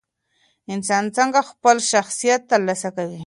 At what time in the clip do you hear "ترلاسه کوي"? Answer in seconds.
2.51-3.19